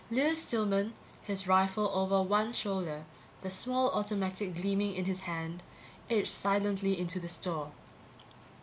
Lewis 0.09 0.41
Stillman, 0.41 0.95
his 1.21 1.47
rifle 1.47 1.91
over 1.93 2.23
one 2.23 2.51
shoulder, 2.51 3.05
the 3.43 3.51
small 3.51 3.91
automatic 3.91 4.55
gleaming 4.55 4.95
in 4.95 5.05
his 5.05 5.19
hand, 5.19 5.61
edged 6.09 6.27
silently 6.27 6.99
into 6.99 7.19
the 7.19 7.29
store. 7.29 7.71